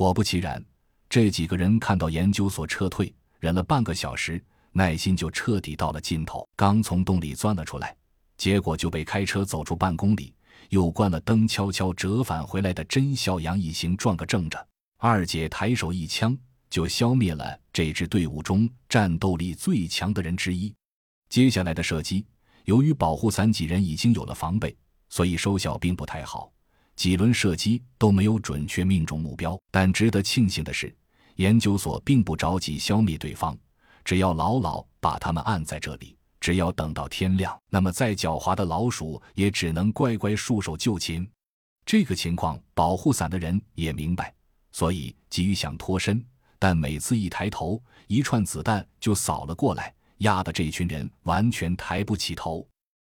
[0.00, 0.64] 果不其然，
[1.10, 4.42] 这几个人看到研究所撤退，忍了半个小时，
[4.72, 6.48] 耐心就彻底到了尽头。
[6.56, 7.94] 刚从洞里钻了出来，
[8.38, 10.32] 结果就被开车走出半公里，
[10.70, 14.66] 又关了灯，悄悄折返回来的甄孝阳一行撞个正着。
[14.96, 16.34] 二姐抬手一枪，
[16.70, 20.74] 就消灭了这支队伍中战斗力最强的人之一。
[21.28, 22.24] 接下来的射击，
[22.64, 24.74] 由于保护伞几人已经有了防备，
[25.10, 26.50] 所以收效并不太好。
[27.00, 29.58] 几轮射击都没有准确命中目标。
[29.70, 30.94] 但值得庆幸的是，
[31.36, 33.56] 研究所并不着急消灭对方，
[34.04, 41.26] 只要牢牢把他们按在这里，只要等到天亮，那么再狡猾的老鼠也只能乖乖束手就擒。
[41.86, 44.34] 这个情况，保护伞的人也明白。
[44.70, 46.22] 所以急于想脱身，
[46.58, 52.68] 但每次一抬头，一串子弹就扫了过来，压得这群人完全抬不起头。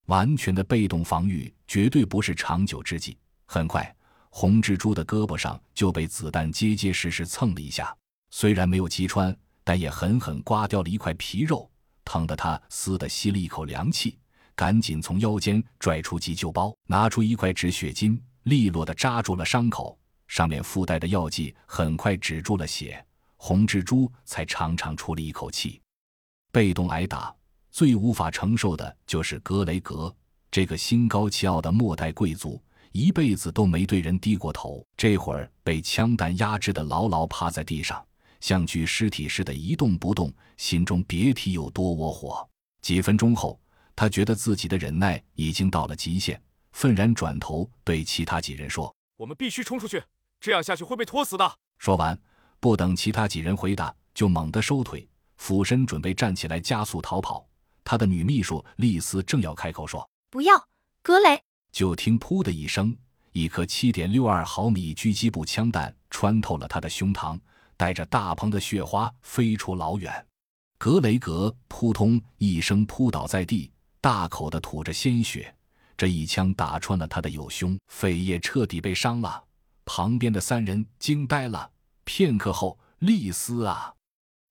[0.06, 3.16] 完全的被动防御绝对不是长久之计。
[3.46, 3.96] 很快，
[4.30, 7.96] 红蜘蛛的胳膊上就被子弹结结实实蹭了一下，
[8.30, 11.70] 虽然没有击穿，但也狠狠刮掉了一块皮肉，
[12.05, 14.19] 疼得他嘶的吸了一口凉气，
[14.55, 19.98] 赶紧从腰间拽出急救包，拿出一块止血巾，利落地扎住了伤口。
[20.28, 23.05] 上面附带的药剂很快止住了血，
[23.36, 25.81] 红蜘蛛才长长出了一口气。
[26.50, 27.33] 被动挨打，
[27.70, 30.12] 最无法承受的就是格雷格
[30.50, 32.60] 这个心高气傲的末代贵族，
[32.97, 34.84] 一辈子都没对人低过头。
[34.97, 38.03] 这会儿被枪弹压制的牢牢趴在地上，
[38.41, 42.48] 像具尸体似的一动不动，心中别提有多窝火。
[42.80, 43.61] 几分钟后，
[43.94, 46.41] 他觉得自己的忍耐已经到了极限，
[46.72, 50.03] 愤然转头对其他几人说：“我们必须冲出去。”
[50.41, 51.58] 这样下去会被拖死的。
[51.78, 52.19] 说完，
[52.60, 57.47] 不等其他几人回答，就猛地收腿，俯身准备站起来加速逃跑。
[57.83, 60.69] 他的女秘书丽丝正要开口说：“不要，
[61.03, 61.42] 格雷！”
[61.77, 62.96] 就听“噗”的一声，
[63.32, 67.38] 一颗七点六二毫米狙击步枪弹穿透了他的胸膛，
[67.77, 70.27] 带着大棚的血花飞出老远。
[70.78, 75.54] 格雷格扑通一声扑倒在地，大口的吐着鲜血。
[75.98, 79.44] 这一枪打穿了他的右胸，肺叶彻底被伤了。
[79.84, 81.70] 旁边的三人惊呆了。
[82.04, 83.92] 片刻后，丽丝啊，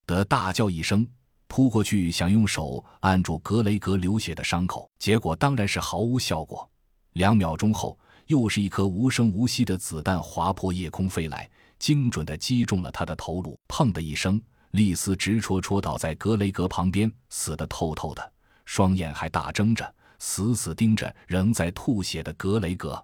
[0.06, 1.04] 德大叫一声，
[1.48, 6.70] 扑过去想用手按住格雷格流血的伤口，结果当然是毫无效果。
[7.16, 13.58] 两秒钟后，又是一颗无声无息的子弹划破夜空飞来，精准地击中了他的头颅。
[13.68, 14.38] 砰的一声，
[14.72, 18.32] 丽丝直戳戳倒在格雷格旁边，死得透透的，
[18.66, 23.02] 双眼还大睁着，死死盯着仍在吐血的格雷格。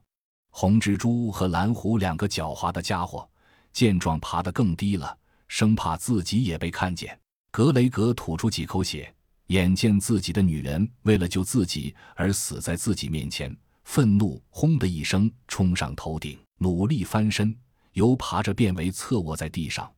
[0.51, 3.27] 红蜘蛛和蓝狐两个狡猾的家伙
[3.73, 5.17] 见状，爬得更低了，
[5.49, 7.19] 生怕自己也被看见。
[7.51, 9.11] 格雷格吐出几口血，
[9.47, 13.57] 眼见自己的女人为了救自己而死在自己面前，
[13.93, 17.55] 愤怒轰的一声冲上头顶，努力翻身，
[17.93, 19.93] 由爬着变为侧卧在地上，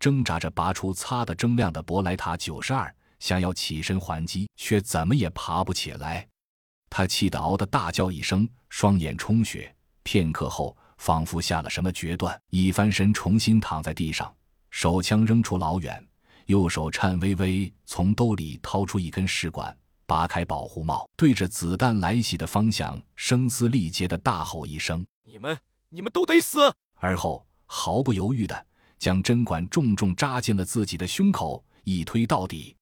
[0.00, 6.26] 挣扎着拔出擦得铮亮的博莱塔九十二，想要起身还击，却怎么也爬不起来。
[6.90, 9.72] 他气得嗷的大叫一声，双眼充血。
[10.02, 14.34] 片刻后，仿佛下了什么决断，一翻身，重新躺在地上，
[14.70, 16.04] 手枪扔出老远，
[16.46, 19.72] 右手颤巍巍从兜里掏出一根试管，
[20.06, 25.58] 拔开保护帽，对着子弹来袭的方向，声嘶力竭的大吼一声：“你们，
[25.88, 28.66] 你们都得死！”而后毫不犹豫地
[28.98, 32.75] 将针管重重扎进了自己的胸口，一推到底。